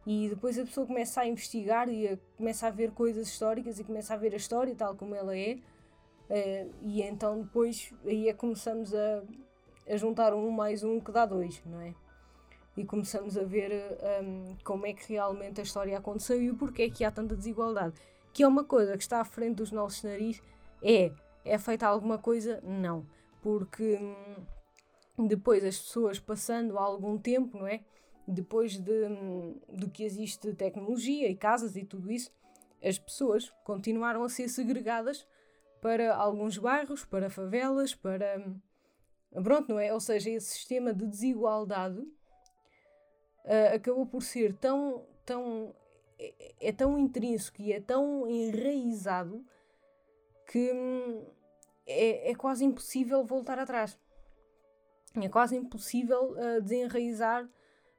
E 0.06 0.28
depois 0.28 0.59
a 0.59 0.64
pessoa 0.64 0.87
começa 0.87 1.21
a 1.21 1.26
investigar 1.26 1.88
e 1.88 2.09
a, 2.09 2.18
começa 2.37 2.66
a 2.66 2.71
ver 2.71 2.92
coisas 2.92 3.28
históricas 3.28 3.78
e 3.78 3.85
começa 3.85 4.14
a 4.14 4.16
ver 4.16 4.32
a 4.32 4.37
história 4.37 4.75
tal 4.75 4.94
como 4.94 5.14
ela 5.14 5.37
é. 5.37 5.59
Uh, 6.30 6.71
e 6.82 7.02
então 7.02 7.42
depois 7.42 7.92
aí 8.04 8.28
é 8.28 8.32
começamos 8.32 8.94
a, 8.94 9.23
a 9.88 9.97
juntar 9.97 10.35
um 10.35 10.50
mais 10.50 10.82
um 10.82 10.99
que 10.99 11.12
dá 11.12 11.26
dois, 11.26 11.62
não 11.66 11.80
é? 11.80 11.94
E 12.76 12.85
começamos 12.85 13.37
a 13.37 13.44
ver 13.44 13.99
um, 14.25 14.56
como 14.64 14.87
é 14.87 14.94
que 14.94 15.12
realmente 15.12 15.61
a 15.61 15.62
história 15.62 15.97
aconteceu 15.97 16.40
e 16.40 16.50
o 16.50 16.56
porquê 16.56 16.88
que 16.88 17.04
há 17.04 17.11
tanta 17.11 17.37
desigualdade. 17.37 17.94
Que 18.32 18.44
é 18.44 18.49
uma 18.49 18.64
coisa 18.64 18.97
que 18.97 19.02
está 19.02 19.21
à 19.21 19.25
frente 19.25 19.56
dos 19.56 19.71
nossos 19.71 20.02
narizes. 20.02 20.42
É, 20.82 21.12
é 21.44 21.59
feita 21.59 21.87
alguma 21.87 22.16
coisa? 22.16 22.62
Não. 22.62 23.04
Porque 23.42 23.99
hum, 24.00 24.42
depois 25.19 25.64
as 25.64 25.78
pessoas 25.78 26.19
passando 26.19 26.78
algum 26.78 27.19
tempo, 27.19 27.59
não 27.59 27.66
é? 27.66 27.85
depois 28.26 28.78
de, 28.78 29.09
de 29.69 29.88
que 29.90 30.04
existe 30.04 30.54
tecnologia 30.54 31.28
e 31.28 31.37
casas 31.37 31.76
e 31.76 31.85
tudo 31.85 32.11
isso, 32.11 32.31
as 32.83 32.99
pessoas 32.99 33.50
continuaram 33.64 34.23
a 34.23 34.28
ser 34.28 34.49
segregadas 34.49 35.26
para 35.81 36.14
alguns 36.14 36.59
bairros, 36.59 37.04
para 37.04 37.31
favelas, 37.31 37.95
para. 37.95 38.45
Pronto, 39.42 39.71
não 39.71 39.78
é? 39.78 39.92
Ou 39.92 40.00
seja, 40.00 40.31
esse 40.31 40.50
sistema 40.50 40.92
de 40.92 41.07
desigualdade 41.07 42.00
uh, 42.00 43.75
acabou 43.75 44.07
por 44.07 44.23
ser 44.23 44.54
tão. 44.54 45.04
tão 45.25 45.75
é, 46.19 46.69
é, 46.69 46.73
tão 46.73 46.97
intrínseco 46.99 47.61
e 47.61 47.73
é 47.73 47.81
tão 47.81 48.28
enraizado 48.28 49.45
que 50.47 50.73
hum, 50.73 51.26
é, 51.85 52.31
é 52.31 52.35
quase 52.35 52.64
impossível 52.64 53.25
voltar 53.25 53.59
atrás. 53.59 53.99
É 55.21 55.28
quase 55.28 55.57
impossível 55.57 56.33
uh, 56.33 56.61
desenraizar 56.62 57.49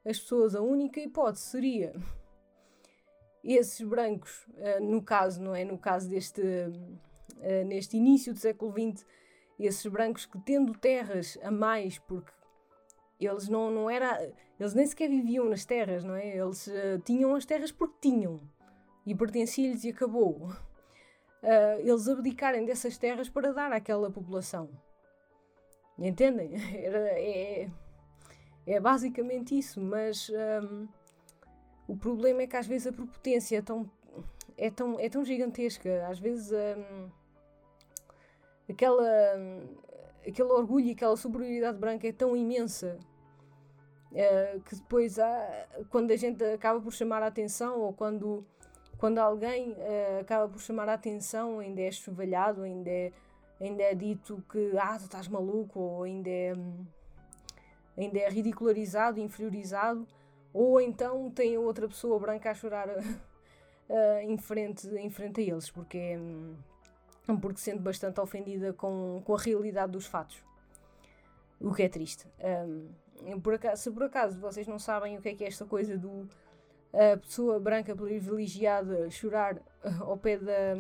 as 0.05 0.19
pessoas, 0.19 0.55
a 0.55 0.61
única 0.61 0.99
hipótese 0.99 1.45
seria 1.45 1.93
esses 3.43 3.81
brancos, 3.87 4.45
uh, 4.47 4.83
no 4.83 5.01
caso, 5.01 5.41
não 5.41 5.55
é? 5.55 5.63
No 5.63 5.77
caso 5.77 6.09
deste, 6.09 6.41
uh, 6.41 7.65
neste 7.67 7.97
início 7.97 8.33
do 8.33 8.39
século 8.39 8.71
XX, 8.71 9.05
esses 9.59 9.85
brancos 9.85 10.25
que 10.25 10.39
tendo 10.39 10.73
terras 10.73 11.37
a 11.43 11.51
mais, 11.51 11.99
porque 11.99 12.31
eles 13.19 13.47
não, 13.47 13.69
não 13.69 13.89
era, 13.89 14.19
eles 14.59 14.73
nem 14.73 14.85
sequer 14.85 15.07
viviam 15.07 15.47
nas 15.47 15.63
terras, 15.63 16.03
não 16.03 16.15
é? 16.15 16.35
Eles 16.35 16.69
tinham 17.05 17.35
as 17.35 17.45
terras 17.45 17.71
porque 17.71 18.09
tinham 18.09 18.41
e 19.05 19.15
pertencia-lhes 19.15 19.83
e 19.85 19.89
acabou. 19.89 20.51
eles 21.79 22.09
abdicarem 22.09 22.65
dessas 22.65 22.97
terras 22.97 23.29
para 23.29 23.53
dar 23.53 23.71
àquela 23.71 24.11
população. 24.11 24.69
Entendem? 25.97 26.51
Era, 26.83 27.19
é, 27.19 27.69
é 28.65 28.79
basicamente 28.79 29.57
isso, 29.57 29.79
mas 29.79 30.29
um, 30.29 30.87
o 31.87 31.95
problema 31.95 32.41
é 32.43 32.47
que 32.47 32.57
às 32.57 32.67
vezes 32.67 32.87
a 32.87 32.93
prepotência 32.93 33.57
é 33.57 33.61
tão, 33.61 33.89
é 34.57 34.69
tão, 34.69 34.99
é 34.99 35.09
tão 35.09 35.23
gigantesca. 35.23 36.07
Às 36.07 36.19
vezes 36.19 36.51
um, 36.51 37.09
aquela, 38.69 39.03
um, 39.37 39.67
aquele 40.27 40.49
orgulho 40.49 40.87
e 40.87 40.91
aquela 40.91 41.17
superioridade 41.17 41.77
branca 41.77 42.07
é 42.07 42.11
tão 42.11 42.35
imensa 42.35 42.97
uh, 44.11 44.61
que 44.61 44.75
depois 44.75 45.19
há, 45.19 45.67
quando 45.89 46.11
a 46.11 46.15
gente 46.15 46.43
acaba 46.43 46.79
por 46.79 46.93
chamar 46.93 47.21
a 47.21 47.27
atenção 47.27 47.79
ou 47.79 47.93
quando, 47.93 48.45
quando 48.97 49.17
alguém 49.19 49.71
uh, 49.71 50.21
acaba 50.21 50.47
por 50.47 50.61
chamar 50.61 50.87
a 50.89 50.93
atenção, 50.93 51.59
ainda 51.59 51.81
é 51.81 51.91
chuvalhado, 51.91 52.61
ainda 52.61 52.89
é, 52.89 53.11
ainda 53.63 53.83
é 53.83 53.95
dito 53.95 54.43
que 54.49 54.71
ah, 54.77 54.97
tu 54.97 55.05
estás 55.05 55.27
maluco, 55.27 55.79
ou 55.79 56.03
ainda 56.03 56.29
é. 56.29 56.53
Um, 56.53 56.85
ainda 57.95 58.19
é 58.19 58.29
ridicularizado, 58.29 59.19
inferiorizado, 59.19 60.07
ou 60.51 60.81
então 60.81 61.29
tem 61.29 61.57
outra 61.57 61.87
pessoa 61.87 62.19
branca 62.19 62.49
a 62.49 62.53
chorar 62.53 62.89
uh, 62.89 64.19
em, 64.21 64.37
frente, 64.37 64.87
em 64.95 65.09
frente 65.09 65.41
a 65.41 65.43
eles, 65.43 65.69
porque, 65.69 66.17
um, 66.17 67.37
porque 67.39 67.59
se 67.59 67.65
sente 67.65 67.81
bastante 67.81 68.19
ofendida 68.19 68.73
com, 68.73 69.21
com 69.23 69.35
a 69.35 69.39
realidade 69.39 69.91
dos 69.91 70.07
fatos. 70.07 70.43
O 71.59 71.73
que 71.73 71.83
é 71.83 71.89
triste. 71.89 72.27
Um, 73.23 73.39
por 73.39 73.53
acaso, 73.53 73.83
se 73.83 73.91
por 73.91 74.03
acaso 74.03 74.39
vocês 74.39 74.67
não 74.67 74.79
sabem 74.79 75.17
o 75.17 75.21
que 75.21 75.29
é 75.29 75.35
que 75.35 75.43
é 75.43 75.47
esta 75.47 75.65
coisa 75.65 75.97
do 75.97 76.27
a 76.93 77.17
pessoa 77.17 77.59
branca 77.59 77.95
privilegiada 77.95 79.09
chorar 79.09 79.59
ao 80.01 80.15
pé 80.15 80.37
da. 80.37 80.75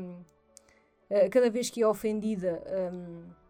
Uh, 1.13 1.29
cada 1.29 1.49
vez 1.49 1.69
que 1.69 1.83
é 1.83 1.87
ofendida. 1.87 2.63
Um, 2.91 3.43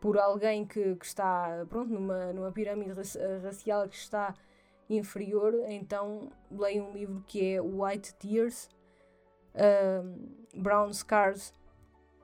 por 0.00 0.16
alguém 0.16 0.64
que, 0.64 0.94
que 0.94 1.06
está 1.06 1.66
pronto, 1.68 1.92
numa, 1.92 2.32
numa 2.32 2.52
pirâmide 2.52 2.92
racial 3.42 3.88
que 3.88 3.96
está 3.96 4.32
inferior, 4.88 5.54
então 5.66 6.30
leio 6.50 6.84
um 6.84 6.92
livro 6.92 7.22
que 7.26 7.54
é 7.54 7.60
White 7.60 8.14
Tears, 8.14 8.70
uh, 9.54 10.60
Brown 10.60 10.92
Scars, 10.92 11.52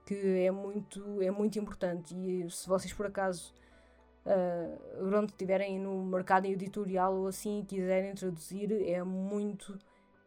que 0.07 0.45
é 0.45 0.51
muito, 0.51 1.21
é 1.21 1.31
muito 1.31 1.59
importante. 1.59 2.15
E 2.15 2.49
se 2.51 2.69
vocês 2.69 2.93
por 2.93 3.07
acaso 3.07 3.53
uh, 4.25 5.09
pronto, 5.09 5.31
estiverem 5.31 5.79
no 5.79 6.05
mercado 6.05 6.47
editorial 6.47 7.15
ou 7.15 7.27
assim 7.27 7.61
e 7.61 7.65
quiserem 7.65 8.15
traduzir, 8.15 8.73
é 8.89 9.03
muito. 9.03 9.79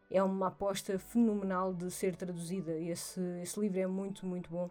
É 0.10 0.24
uma 0.24 0.48
aposta 0.48 0.98
fenomenal 0.98 1.74
de 1.74 1.92
ser 1.92 2.16
traduzida. 2.16 2.78
Esse, 2.78 3.22
esse 3.42 3.60
livro 3.60 3.80
é 3.80 3.88
muito, 3.88 4.26
muito 4.26 4.50
bom. 4.50 4.70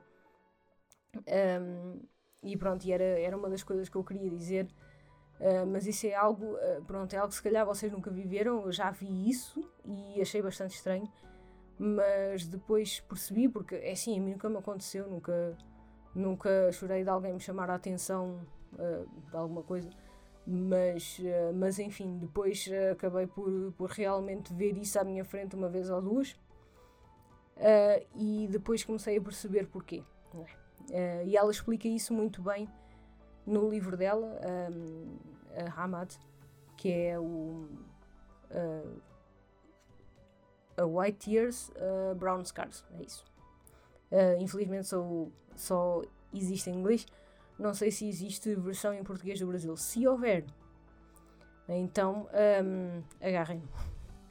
Um, 1.61 2.01
e 2.43 2.57
pronto, 2.57 2.85
e 2.85 2.93
era, 2.93 3.05
era 3.05 3.37
uma 3.37 3.49
das 3.51 3.63
coisas 3.63 3.89
que 3.89 3.97
eu 3.97 4.05
queria 4.05 4.31
dizer. 4.31 4.67
Uh, 5.39 5.67
mas 5.67 5.87
isso 5.87 6.07
é 6.07 6.15
algo, 6.15 6.55
uh, 6.55 6.85
pronto, 6.87 7.13
é 7.13 7.19
algo 7.19 7.29
que 7.29 7.35
se 7.35 7.43
calhar 7.43 7.67
vocês 7.67 7.93
nunca 7.93 8.11
viveram. 8.11 8.65
Eu 8.65 8.73
já 8.73 8.91
vi 8.91 9.29
isso 9.29 9.69
e 9.85 10.21
achei 10.21 10.41
bastante 10.41 10.75
estranho. 10.75 11.11
Mas 11.79 12.47
depois 12.47 13.01
percebi, 13.01 13.49
porque 13.49 13.75
é 13.75 13.93
assim, 13.93 14.19
a 14.19 14.23
mim 14.23 14.33
nunca 14.33 14.49
me 14.49 14.57
aconteceu, 14.57 15.07
nunca, 15.09 15.57
nunca 16.15 16.73
chorei 16.73 17.03
de 17.03 17.11
alguém 17.11 17.35
me 17.35 17.41
chamar 17.41 17.69
a 17.69 17.75
atenção 17.75 18.41
uh, 18.73 19.31
de 19.31 19.37
alguma 19.37 19.63
coisa. 19.63 19.91
Mas, 20.47 21.21
mas 21.57 21.79
enfim, 21.81 22.19
depois 22.19 22.69
acabei 22.93 23.27
por, 23.27 23.73
por 23.73 23.91
realmente 23.91 24.55
ver 24.55 24.77
isso 24.77 24.97
à 24.99 25.03
minha 25.03 25.25
frente 25.25 25.57
uma 25.57 25.69
vez 25.69 25.91
ou 25.91 26.01
duas. 26.01 26.37
e 28.15 28.47
depois 28.49 28.85
comecei 28.85 29.19
a 29.19 29.21
perceber 29.21 29.67
porquê. 29.67 30.05
Uh, 30.91 31.25
e 31.25 31.37
ela 31.37 31.51
explica 31.51 31.89
isso 31.89 32.13
muito 32.13 32.41
bem 32.41 32.69
no 33.45 33.69
livro 33.69 33.97
dela, 33.97 34.39
um, 34.71 35.17
a 35.57 35.83
Hamad, 35.83 36.13
que 36.77 36.93
é 36.93 37.19
o 37.19 37.67
uh, 38.51 39.03
a 40.77 40.85
White 40.85 41.31
Tears, 41.31 41.71
uh, 41.71 42.15
Brown 42.15 42.45
Scars, 42.45 42.85
é 42.99 43.03
isso. 43.03 43.25
infelizmente 44.39 44.87
só, 44.87 45.27
só 45.55 46.03
existe 46.33 46.71
em 46.71 46.75
inglês, 46.75 47.07
não 47.59 47.73
sei 47.75 47.91
se 47.91 48.09
existe 48.09 48.55
versão 48.55 48.93
em 48.93 49.03
português 49.03 49.41
do 49.41 49.47
Brasil. 49.47 49.77
Se 49.77 50.07
houver, 50.07 50.45
então 51.69 52.29
um, 52.65 53.03
agarrem-no, 53.21 53.69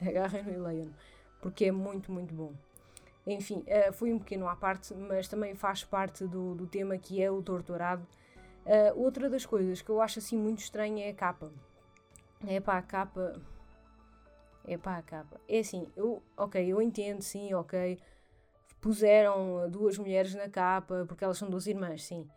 agarrem-no 0.00 0.52
e 0.52 0.56
leiam, 0.56 0.94
porque 1.40 1.66
é 1.66 1.72
muito, 1.72 2.10
muito 2.10 2.34
bom. 2.34 2.52
Enfim, 3.26 3.64
uh, 3.66 3.92
foi 3.92 4.12
um 4.12 4.18
pequeno 4.18 4.48
à 4.48 4.54
parte, 4.54 4.94
mas 4.94 5.26
também 5.26 5.54
faz 5.54 5.82
parte 5.82 6.24
do, 6.26 6.54
do 6.54 6.66
tema 6.66 6.96
que 6.96 7.20
é 7.20 7.30
o 7.30 7.42
torturado. 7.42 8.06
Uh, 8.64 9.00
outra 9.00 9.28
das 9.28 9.44
coisas 9.44 9.82
que 9.82 9.90
eu 9.90 10.00
acho 10.00 10.20
assim 10.20 10.38
muito 10.38 10.60
estranha 10.60 11.06
é 11.06 11.10
a 11.10 11.14
capa. 11.14 11.50
É 12.46 12.60
para 12.60 12.78
a 12.78 12.82
capa. 12.82 13.40
É 14.64 14.76
para 14.76 14.98
a 14.98 15.02
capa. 15.02 15.40
É 15.48 15.58
assim, 15.58 15.88
eu, 15.96 16.22
ok, 16.36 16.64
eu 16.64 16.80
entendo, 16.80 17.20
sim, 17.22 17.52
ok. 17.54 17.98
Puseram 18.80 19.68
duas 19.68 19.98
mulheres 19.98 20.34
na 20.34 20.48
capa, 20.48 21.04
porque 21.08 21.24
elas 21.24 21.38
são 21.38 21.50
duas 21.50 21.66
irmãs, 21.66 22.04
sim. 22.04 22.28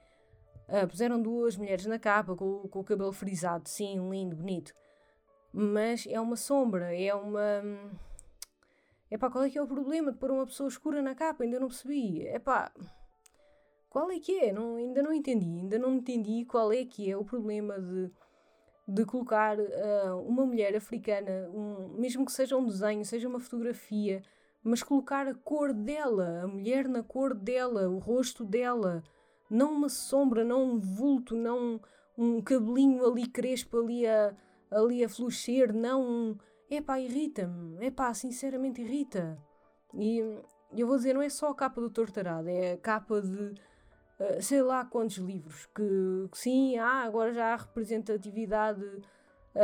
Uh, 0.70 0.88
puseram 0.88 1.22
duas 1.22 1.58
mulheres 1.58 1.86
na 1.86 1.98
capa 1.98 2.36
com, 2.36 2.68
com 2.68 2.80
o 2.80 2.84
cabelo 2.84 3.12
frisado, 3.12 3.68
sim, 3.68 4.10
lindo, 4.10 4.36
bonito. 4.36 4.74
Mas 5.52 6.06
é 6.08 6.20
uma 6.22 6.36
sombra, 6.36 6.96
é 6.96 7.14
uma 7.14 7.64
é 9.12 9.18
pá, 9.18 9.30
qual 9.30 9.44
é 9.44 9.50
que 9.50 9.58
é 9.58 9.62
o 9.62 9.68
problema 9.68 10.12
de 10.12 10.18
pôr 10.20 10.30
uma 10.30 10.46
pessoa 10.46 10.70
escura 10.70 11.02
na 11.02 11.16
capa? 11.16 11.44
Ainda 11.44 11.60
não 11.60 11.68
percebi. 11.68 12.28
É 12.28 12.38
pá, 12.38 12.72
qual 13.90 14.12
é 14.12 14.20
que 14.20 14.40
é? 14.40 14.54
Não, 14.54 14.76
ainda 14.76 15.02
não 15.02 15.12
entendi. 15.12 15.48
Ainda 15.48 15.80
não 15.80 15.96
entendi 15.96 16.46
qual 16.46 16.72
é 16.72 16.86
que 16.86 17.10
é 17.10 17.18
o 17.18 17.26
problema 17.26 17.80
de, 17.80 18.12
de 18.88 19.06
colocar 19.06 19.58
uh, 19.60 20.22
uma 20.28 20.46
mulher 20.46 20.76
africana, 20.76 21.50
um, 21.52 21.88
mesmo 21.98 22.24
que 22.24 22.32
seja 22.32 22.56
um 22.56 22.68
desenho, 22.68 23.04
seja 23.04 23.28
uma 23.28 23.40
fotografia, 23.40 24.22
mas 24.64 24.84
colocar 24.84 25.28
a 25.28 25.34
cor 25.34 25.74
dela, 25.74 26.42
a 26.44 26.48
mulher 26.48 26.88
na 26.88 27.02
cor 27.02 27.34
dela, 27.34 27.90
o 27.90 27.98
rosto 27.98 28.46
dela, 28.46 29.04
não 29.50 29.74
uma 29.74 29.90
sombra, 29.90 30.44
não 30.44 30.74
um 30.74 30.80
vulto, 30.80 31.36
não 31.36 31.80
um, 32.18 32.42
cabelinho 32.42 33.06
ali 33.06 33.28
crespo 33.28 33.80
ali 33.80 34.06
a, 34.06 34.34
ali 34.72 35.04
a 35.04 35.10
florescer, 35.10 35.74
não 35.74 36.02
um 36.02 36.38
Epá, 36.70 37.00
irrita-me. 37.00 37.84
Epá, 37.84 38.14
sinceramente 38.14 38.80
irrita. 38.82 39.42
E 39.94 40.20
eu 40.78 40.86
vou 40.86 40.98
dizer, 40.98 41.14
não 41.14 41.22
é 41.22 41.30
só 41.30 41.50
a 41.50 41.56
capa 41.56 41.82
do 41.82 41.90
Tortarado, 41.90 42.48
é 42.48 42.74
a 42.74 42.78
capa 42.78 43.20
de, 43.22 43.56
uh, 44.20 44.42
sei 44.42 44.62
lá 44.62 44.86
quantos 44.86 45.18
livros, 45.18 45.66
que, 45.74 46.28
que, 46.32 46.38
sim, 46.38 46.78
ah, 46.78 47.04
agora 47.04 47.34
já 47.34 47.54
há 47.54 47.56
representatividade 47.56 48.86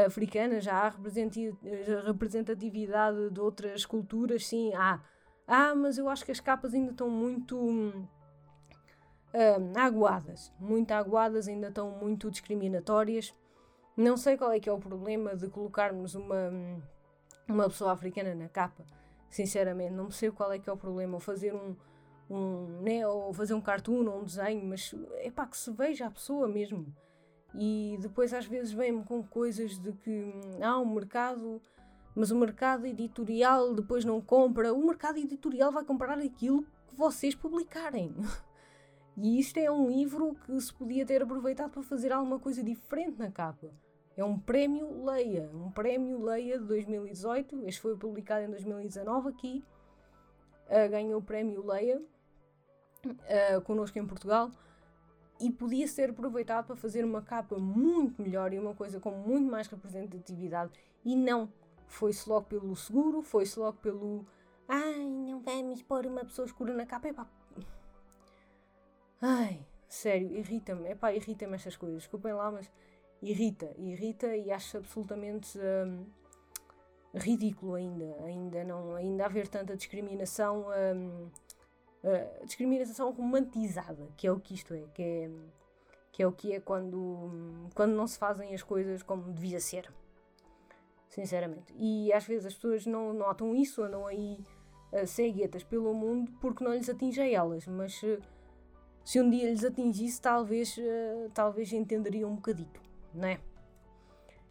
africana, 0.05 0.59
já 0.59 0.73
há 0.73 0.89
representatividade 0.89 3.29
de 3.29 3.39
outras 3.39 3.85
culturas, 3.85 4.47
sim, 4.47 4.73
há. 4.73 4.99
Ah, 5.47 5.75
mas 5.75 5.99
eu 5.99 6.09
acho 6.09 6.25
que 6.25 6.31
as 6.31 6.39
capas 6.39 6.73
ainda 6.73 6.89
estão 6.89 7.07
muito 7.07 7.55
uh, 9.35 9.79
aguadas, 9.79 10.51
muito 10.59 10.91
aguadas, 10.91 11.47
ainda 11.47 11.67
estão 11.67 11.91
muito 11.91 12.31
discriminatórias. 12.31 13.35
Não 13.95 14.17
sei 14.17 14.37
qual 14.37 14.51
é 14.51 14.59
que 14.59 14.69
é 14.69 14.71
o 14.71 14.79
problema 14.79 15.35
de 15.35 15.47
colocarmos 15.47 16.15
uma, 16.15 16.51
uma 17.47 17.65
pessoa 17.65 17.91
africana 17.91 18.33
na 18.33 18.49
capa, 18.49 18.83
sinceramente, 19.29 19.93
não 19.93 20.09
sei 20.09 20.31
qual 20.31 20.51
é 20.51 20.59
que 20.59 20.69
é 20.69 20.73
o 20.73 20.77
problema, 20.77 21.15
ou 21.15 21.19
fazer 21.19 21.53
um, 21.53 21.75
um 22.29 22.81
né, 22.81 23.07
ou 23.07 23.33
fazer 23.33 23.53
um 23.53 23.61
cartoon 23.61 24.07
ou 24.07 24.21
um 24.21 24.23
desenho, 24.23 24.65
mas 24.65 24.93
é 25.17 25.29
pá, 25.29 25.45
que 25.45 25.57
se 25.57 25.71
veja 25.71 26.07
a 26.07 26.11
pessoa 26.11 26.47
mesmo. 26.47 26.85
E 27.53 27.97
depois 28.01 28.33
às 28.33 28.45
vezes 28.45 28.73
vem-me 28.73 29.03
com 29.03 29.23
coisas 29.23 29.77
de 29.77 29.93
que 29.93 30.33
há 30.61 30.77
um 30.77 30.93
mercado 30.93 31.61
mas 32.15 32.31
o 32.31 32.35
mercado 32.35 32.87
editorial 32.87 33.73
depois 33.73 34.05
não 34.05 34.21
compra. 34.21 34.73
O 34.73 34.85
mercado 34.87 35.17
editorial 35.17 35.69
vai 35.71 35.83
comprar 35.83 36.17
aquilo 36.17 36.63
que 36.87 36.95
vocês 36.95 37.35
publicarem. 37.35 38.15
E 39.17 39.39
isto 39.39 39.57
é 39.57 39.71
um 39.71 39.89
livro 39.89 40.35
que 40.45 40.59
se 40.59 40.73
podia 40.73 41.05
ter 41.05 41.21
aproveitado 41.21 41.71
para 41.71 41.83
fazer 41.83 42.11
alguma 42.11 42.39
coisa 42.39 42.61
diferente 42.61 43.17
na 43.17 43.31
capa. 43.31 43.69
É 44.17 44.23
um 44.23 44.37
prémio 44.37 45.03
Leia, 45.05 45.49
um 45.53 45.71
prémio 45.71 46.21
Leia 46.23 46.59
de 46.59 46.65
2018. 46.65 47.63
Este 47.65 47.81
foi 47.81 47.97
publicado 47.97 48.45
em 48.45 48.49
2019 48.49 49.29
aqui. 49.29 49.63
Uh, 50.67 50.89
ganhou 50.89 51.19
o 51.19 51.23
prémio 51.23 51.65
Leia 51.65 52.01
uh, 53.05 53.61
connosco 53.61 53.99
em 53.99 54.05
Portugal 54.05 54.49
e 55.39 55.51
podia 55.51 55.87
ser 55.87 56.09
aproveitado 56.09 56.67
para 56.67 56.75
fazer 56.75 57.03
uma 57.03 57.21
capa 57.21 57.57
muito 57.57 58.21
melhor 58.21 58.53
e 58.53 58.59
uma 58.59 58.73
coisa 58.73 58.99
com 58.99 59.11
muito 59.11 59.49
mais 59.49 59.67
representatividade 59.67 60.71
e 61.03 61.15
não 61.15 61.51
foi-se 61.87 62.27
logo 62.27 62.47
pelo 62.47 62.75
seguro, 62.75 63.21
foi-se 63.21 63.59
logo 63.59 63.77
pelo. 63.77 64.25
Ai, 64.67 65.05
não 65.05 65.39
vamos 65.41 65.83
pôr 65.83 66.05
uma 66.05 66.21
pessoa 66.21 66.45
escura 66.45 66.73
na 66.73 66.85
capa. 66.85 67.07
Epá. 67.07 67.27
Ai, 69.21 69.65
sério, 69.87 70.35
irrita-me. 70.35 70.89
Epá, 70.89 71.13
irrita-me 71.13 71.55
estas 71.55 71.75
coisas. 71.75 71.99
Desculpem 71.99 72.33
lá, 72.33 72.51
mas 72.51 72.71
irrita. 73.21 73.73
Irrita 73.77 74.35
e 74.35 74.51
acho 74.51 74.77
absolutamente 74.77 75.57
hum, 75.57 76.05
ridículo 77.13 77.75
ainda. 77.75 78.23
Ainda 78.23 78.63
não. 78.63 78.95
Ainda 78.95 79.25
haver 79.25 79.47
tanta 79.47 79.75
discriminação. 79.75 80.67
Hum, 80.95 81.29
uh, 82.03 82.45
discriminação 82.45 83.11
romantizada, 83.11 84.07
que 84.17 84.27
é 84.27 84.31
o 84.31 84.39
que 84.39 84.53
isto 84.53 84.73
é. 84.73 84.83
Que 84.93 85.03
é, 85.03 85.29
que 86.11 86.23
é 86.23 86.27
o 86.27 86.31
que 86.31 86.53
é 86.53 86.59
quando, 86.59 87.69
quando 87.73 87.93
não 87.93 88.07
se 88.07 88.17
fazem 88.17 88.53
as 88.53 88.63
coisas 88.63 89.03
como 89.03 89.33
devia 89.33 89.59
ser 89.59 89.91
sinceramente. 91.15 91.73
E 91.77 92.11
às 92.11 92.25
vezes 92.25 92.45
as 92.45 92.53
pessoas 92.53 92.85
não 92.85 93.13
notam 93.13 93.55
isso, 93.55 93.81
andam 93.81 94.05
aí 94.05 94.37
uh, 94.91 95.07
ceguetas 95.07 95.63
pelo 95.63 95.93
mundo 95.93 96.31
porque 96.41 96.63
não 96.63 96.73
lhes 96.73 96.89
atinge 96.89 97.21
a 97.21 97.29
elas, 97.29 97.65
mas 97.67 98.03
uh, 98.03 98.21
se 99.05 99.21
um 99.21 99.29
dia 99.29 99.49
lhes 99.51 99.63
atingisse, 99.63 100.19
talvez, 100.19 100.75
uh, 100.77 101.29
talvez 101.31 101.71
entenderiam 101.71 102.31
um 102.31 102.35
bocadito, 102.35 102.81
não 103.13 103.27
é? 103.27 103.39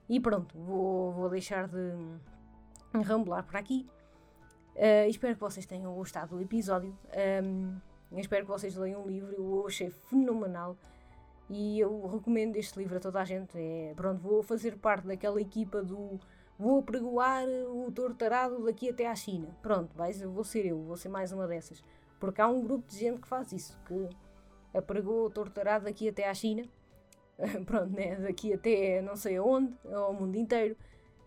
E 0.08 0.20
pronto, 0.20 0.56
vou, 0.56 1.12
vou 1.12 1.28
deixar 1.28 1.66
de 1.66 1.92
rambular 3.02 3.44
por 3.44 3.56
aqui. 3.56 3.84
Uh, 4.76 5.08
espero 5.08 5.34
que 5.34 5.40
vocês 5.40 5.66
tenham 5.66 5.92
gostado 5.92 6.36
do 6.36 6.40
episódio. 6.40 6.96
Um, 7.42 7.80
espero 8.16 8.44
que 8.44 8.50
vocês 8.50 8.76
leiam 8.76 9.02
o 9.02 9.08
livro, 9.08 9.32
eu 9.32 9.66
achei 9.66 9.90
fenomenal 9.90 10.76
e 11.50 11.80
eu 11.80 12.06
recomendo 12.06 12.54
este 12.54 12.78
livro 12.78 12.96
a 12.96 13.00
toda 13.00 13.20
a 13.20 13.24
gente. 13.24 13.58
É, 13.58 13.92
pronto, 13.96 14.20
vou 14.20 14.40
fazer 14.40 14.78
parte 14.78 15.08
daquela 15.08 15.40
equipa 15.40 15.82
do 15.82 16.20
vou 16.56 16.80
pregoar 16.80 17.44
o 17.44 17.90
tortarado 17.90 18.64
daqui 18.64 18.88
até 18.88 19.08
à 19.08 19.16
China. 19.16 19.48
Pronto, 19.60 19.96
vais, 19.96 20.22
vou 20.22 20.44
ser 20.44 20.64
eu, 20.64 20.80
vou 20.80 20.96
ser 20.96 21.08
mais 21.08 21.32
uma 21.32 21.48
dessas. 21.48 21.82
Porque 22.20 22.40
há 22.40 22.46
um 22.46 22.62
grupo 22.62 22.86
de 22.88 22.96
gente 22.96 23.20
que 23.20 23.26
faz 23.26 23.52
isso, 23.52 23.76
que 23.86 24.08
apregou 24.74 25.26
o 25.26 25.30
tortarado 25.30 25.84
daqui 25.84 26.08
até 26.08 26.28
à 26.28 26.34
China. 26.34 26.64
Pronto, 27.66 27.92
né? 27.92 28.16
daqui 28.16 28.52
até 28.52 29.00
não 29.00 29.16
sei 29.16 29.36
aonde, 29.36 29.74
ao 29.92 30.12
mundo 30.12 30.36
inteiro. 30.36 30.76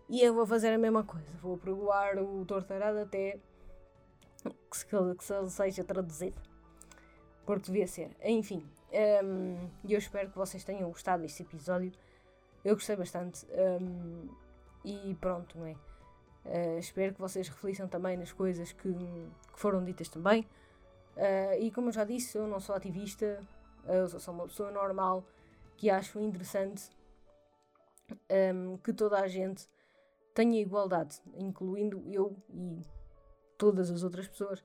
E 0.08 0.22
eu 0.22 0.34
vou 0.34 0.46
fazer 0.46 0.72
a 0.72 0.78
mesma 0.78 1.04
coisa. 1.04 1.28
Vou 1.42 1.58
pregoar 1.58 2.18
o 2.18 2.44
tortarado 2.44 2.98
até 2.98 3.38
que 4.42 5.16
que 5.16 5.24
se 5.24 5.50
seja 5.50 5.84
traduzido. 5.84 6.40
Porque 7.44 7.66
devia 7.66 7.86
ser. 7.86 8.16
Enfim, 8.22 8.64
um, 9.24 9.68
eu 9.88 9.98
espero 9.98 10.30
que 10.30 10.36
vocês 10.36 10.64
tenham 10.64 10.88
gostado 10.88 11.22
deste 11.22 11.42
episódio. 11.42 11.92
Eu 12.64 12.74
gostei 12.74 12.96
bastante. 12.96 13.46
Um, 13.80 14.28
e 14.84 15.14
pronto, 15.20 15.58
não 15.58 15.66
é? 15.66 15.76
Uh, 16.44 16.78
espero 16.78 17.14
que 17.14 17.20
vocês 17.20 17.48
reflitam 17.48 17.88
também 17.88 18.16
nas 18.16 18.32
coisas 18.32 18.72
que, 18.72 18.90
que 18.92 19.60
foram 19.60 19.84
ditas 19.84 20.08
também. 20.08 20.46
Uh, 21.18 21.60
e 21.60 21.70
como 21.72 21.88
eu 21.88 21.92
já 21.92 22.04
disse, 22.04 22.38
eu 22.38 22.46
não 22.46 22.60
sou 22.60 22.76
ativista, 22.76 23.44
eu 23.84 24.08
sou 24.08 24.20
só 24.20 24.30
uma 24.30 24.46
pessoa 24.46 24.70
normal 24.70 25.26
que 25.76 25.90
acho 25.90 26.20
interessante 26.20 26.90
um, 28.10 28.16
ehm, 28.28 28.76
que 28.78 28.92
toda 28.92 29.18
a 29.18 29.26
gente 29.26 29.68
tenha 30.32 30.60
igualdade, 30.60 31.20
incluindo 31.34 32.02
eu 32.06 32.36
e 32.50 32.80
todas 33.56 33.90
as 33.90 34.04
outras 34.04 34.28
pessoas, 34.28 34.62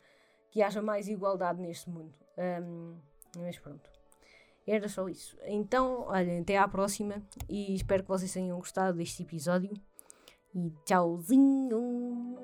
que 0.51 0.61
haja 0.61 0.81
mais 0.81 1.07
igualdade 1.07 1.59
neste 1.59 1.89
mundo. 1.89 2.13
Um, 2.37 2.41
ehm, 2.41 2.95
mas 3.39 3.57
pronto. 3.57 3.89
Era 4.65 4.87
só 4.87 5.09
isso. 5.09 5.37
Então, 5.43 6.03
olhem, 6.07 6.41
até 6.41 6.57
à 6.57 6.67
próxima 6.67 7.21
e 7.49 7.75
espero 7.75 8.03
que 8.03 8.09
vocês 8.09 8.31
tenham 8.31 8.57
gostado 8.57 8.97
deste 8.97 9.23
episódio 9.23 9.73
e 10.53 10.71
tchauzinho! 10.85 12.37